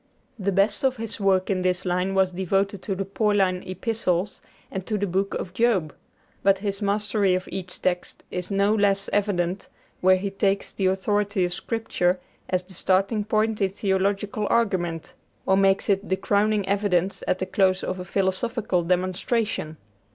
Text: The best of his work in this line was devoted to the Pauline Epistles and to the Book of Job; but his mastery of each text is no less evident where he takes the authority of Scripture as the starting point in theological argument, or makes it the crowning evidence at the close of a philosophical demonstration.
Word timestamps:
The 0.39 0.51
best 0.51 0.83
of 0.83 0.95
his 0.97 1.19
work 1.19 1.51
in 1.51 1.61
this 1.61 1.85
line 1.85 2.15
was 2.15 2.31
devoted 2.31 2.81
to 2.81 2.95
the 2.95 3.05
Pauline 3.05 3.61
Epistles 3.67 4.41
and 4.71 4.83
to 4.87 4.97
the 4.97 5.05
Book 5.05 5.35
of 5.35 5.53
Job; 5.53 5.93
but 6.41 6.57
his 6.57 6.81
mastery 6.81 7.35
of 7.35 7.47
each 7.51 7.79
text 7.83 8.23
is 8.31 8.49
no 8.49 8.73
less 8.73 9.11
evident 9.13 9.69
where 9.99 10.15
he 10.15 10.31
takes 10.31 10.73
the 10.73 10.87
authority 10.87 11.45
of 11.45 11.53
Scripture 11.53 12.19
as 12.49 12.63
the 12.63 12.73
starting 12.73 13.23
point 13.23 13.61
in 13.61 13.69
theological 13.69 14.47
argument, 14.49 15.13
or 15.45 15.55
makes 15.55 15.87
it 15.87 16.09
the 16.09 16.17
crowning 16.17 16.67
evidence 16.67 17.23
at 17.27 17.37
the 17.37 17.45
close 17.45 17.83
of 17.83 17.99
a 17.99 18.03
philosophical 18.03 18.81
demonstration. 18.81 19.77